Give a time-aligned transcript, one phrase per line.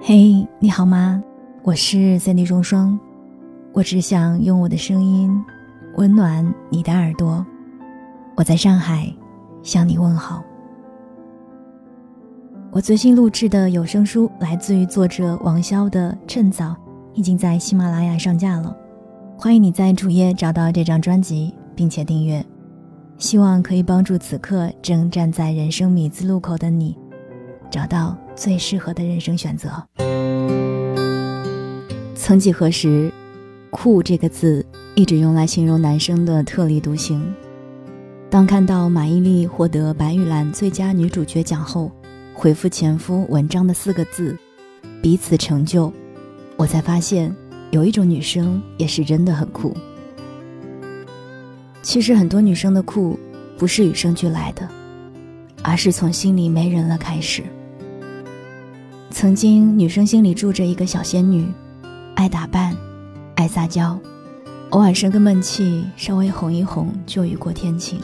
[0.00, 1.22] 嘿，你好吗？
[1.62, 2.98] 我是三 D 双双，
[3.72, 5.34] 我只想用我的声音
[5.96, 7.44] 温暖你的耳朵。
[8.36, 9.12] 我在上海
[9.62, 10.42] 向你问好。
[12.70, 16.66] 我最新录制的有声书来自于作者王潇的《趁早》，
[17.14, 18.76] 已经在喜马拉雅上架了。
[19.38, 22.44] 欢迎你在主页找到这张专辑，并且订阅，
[23.16, 26.94] 希望可以帮助此刻正站在人生米字路口的你，
[27.70, 29.70] 找到最适合的人生选择。
[32.14, 33.12] 曾几何时
[33.70, 34.64] ，“酷”这个字
[34.94, 37.22] 一直用来形容男生的特立独行。
[38.28, 41.92] 当看到马伊琍获得白玉兰最佳女主角奖后，
[42.34, 44.36] 回复前夫文章的四个字
[45.00, 45.92] “彼此成就”，
[46.56, 47.34] 我才发现
[47.70, 49.76] 有一种女生也是真的很酷。
[51.82, 53.16] 其实很多女生的酷，
[53.56, 54.68] 不是与生俱来的，
[55.62, 57.44] 而是从心里没人了开始。
[59.18, 61.48] 曾经，女生心里住着一个小仙女。
[62.16, 62.76] 爱打扮，
[63.34, 63.98] 爱撒娇，
[64.68, 67.98] 偶尔生个闷气，稍微哄一哄就雨过天晴。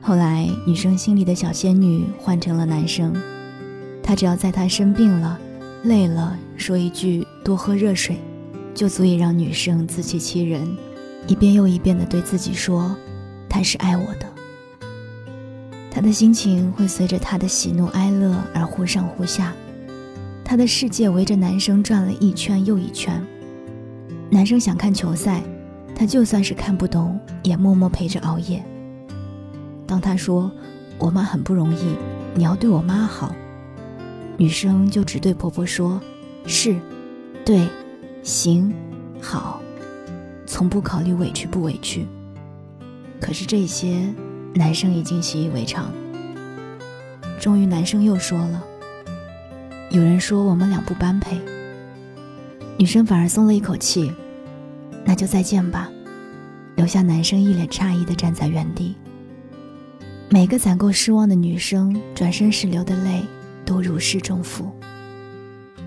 [0.00, 3.12] 后来，女生心里的小仙女换成了男生，
[4.04, 5.36] 他只要在她生病了、
[5.82, 8.16] 累了，说一句“多喝热水”，
[8.76, 10.64] 就足以让女生自欺欺人，
[11.26, 12.94] 一遍又一遍地对自己说
[13.50, 14.26] ：“他是爱我的。”
[15.90, 19.52] 他的心情会随着他的喜怒哀乐而忽上忽下。
[20.52, 23.26] 他的世界围着男生转了一圈又一圈。
[24.28, 25.42] 男生想看球赛，
[25.96, 28.62] 他就算是看不懂，也默默陪着熬夜。
[29.86, 30.52] 当他说
[31.00, 31.96] ：“我妈很不容易，
[32.34, 33.34] 你要对我妈好。”
[34.36, 35.98] 女生就只对婆婆说
[36.44, 36.76] ：“是，
[37.46, 37.66] 对，
[38.22, 38.74] 行，
[39.22, 39.58] 好。”
[40.44, 42.06] 从不考虑委屈不委屈。
[43.18, 44.06] 可是这些，
[44.54, 45.90] 男生已经习以为常。
[47.40, 48.62] 终于，男生又说了。
[49.92, 51.38] 有人说我们俩不般配，
[52.78, 54.10] 女生反而松了一口气，
[55.04, 55.90] 那就再见吧，
[56.76, 58.96] 留下男生一脸诧异的站在原地。
[60.30, 63.22] 每个攒够失望的女生转身时流的泪
[63.66, 64.72] 都如释重负，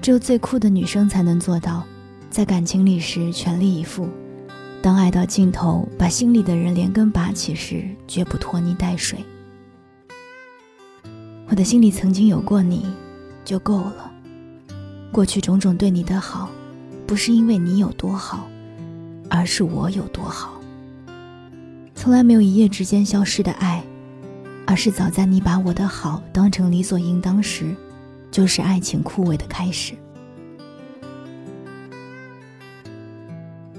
[0.03, 1.83] 只有最酷的女生才能做到，
[2.29, 4.07] 在感情里时全力以赴，
[4.83, 9.17] 当爱到尽头把心里的人连根拔起时绝不拖泥带水。
[11.49, 12.85] 我的心里曾经有过你。
[13.45, 14.11] 就够了。
[15.11, 16.49] 过去种种对你的好，
[17.07, 18.47] 不是因为你有多好，
[19.29, 20.59] 而是我有多好。
[21.93, 23.81] 从来没有一夜之间消失的爱，
[24.67, 27.73] 而是早在你把我的好当成理所应当时，
[28.29, 29.93] 就是爱情枯萎的开始。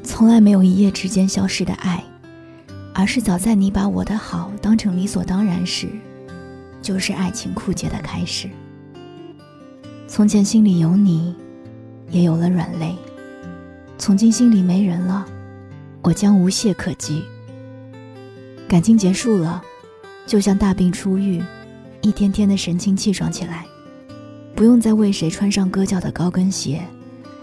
[0.02, 2.02] 从来没有一夜之间消失的爱，
[2.94, 5.88] 而是早在你把我的好当成理所当然时，
[6.80, 8.48] 就是爱情枯竭的开始。
[10.08, 11.34] 从前心里有你，
[12.10, 12.94] 也有了软肋。
[13.98, 15.26] 从今心里没人了，
[16.02, 17.24] 我将无懈可击。
[18.68, 19.60] 感情结束了，
[20.24, 21.42] 就像大病初愈，
[22.02, 23.66] 一天天的神清气爽起来。
[24.54, 26.80] 不用再为谁穿上割脚的高跟鞋，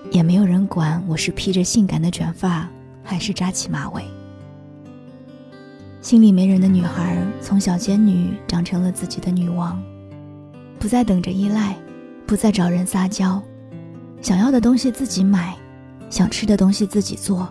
[0.09, 2.67] 也没有人管我是披着性感的卷发，
[3.03, 4.03] 还是扎起马尾。
[6.01, 9.81] 心里没人的女孩，从小仙女长成了自己的女王，
[10.79, 11.75] 不再等着依赖。
[12.25, 13.41] 不再找人撒娇，
[14.21, 15.55] 想要的东西自己买，
[16.09, 17.47] 想吃的东西自己做，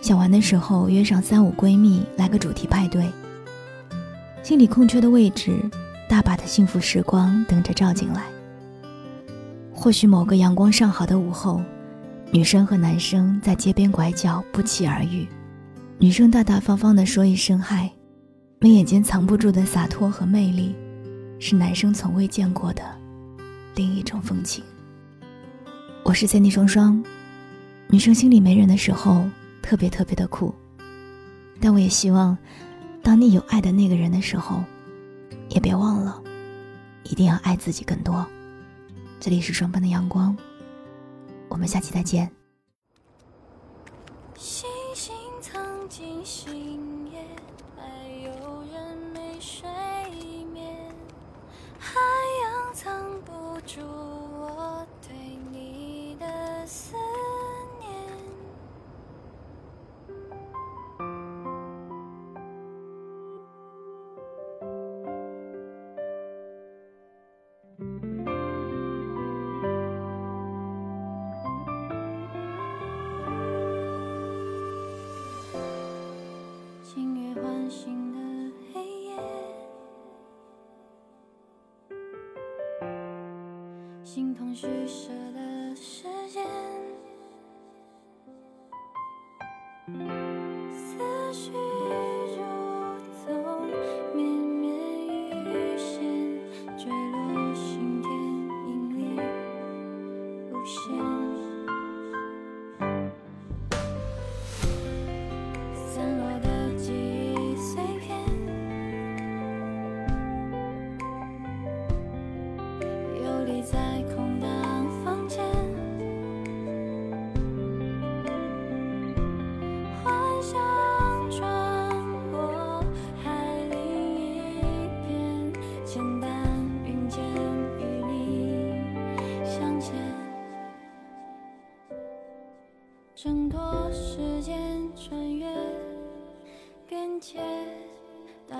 [0.00, 3.04] 想玩的时候约上三五闺蜜来个主题派对。
[4.42, 5.60] 心里空缺的位置，
[6.08, 8.24] 大把的幸福时光等着照进来。
[9.72, 11.60] 或许某个阳光尚好的午后，
[12.30, 15.26] 女生和男生在街边拐角不期而遇，
[15.98, 17.90] 女生大大方方的说一声嗨，
[18.60, 20.74] 眉眼间藏不住的洒脱和魅力，
[21.38, 22.82] 是男生从未见过的。
[23.80, 24.62] 另一种风情。
[26.04, 27.02] 我是三 D 双双，
[27.88, 29.26] 女生心里没人的时候，
[29.62, 30.54] 特别特别的苦。
[31.62, 32.36] 但我也希望，
[33.02, 34.62] 当你有爱的那个人的时候，
[35.48, 36.22] 也别忘了，
[37.04, 38.26] 一定要爱自己更多。
[39.18, 40.36] 这里是双份的阳光，
[41.48, 42.30] 我们下期再见。
[44.36, 46.79] 星星曾经星
[84.12, 86.44] 形同虚设的时间，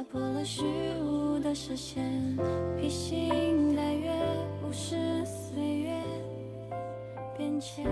[0.01, 0.65] 划破了虚
[1.03, 2.03] 无的视线，
[2.81, 4.11] 披星戴月，
[4.67, 5.93] 无视岁月
[7.37, 7.85] 变迁。